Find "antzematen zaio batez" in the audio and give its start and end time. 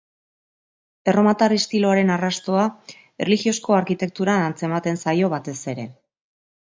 4.47-5.57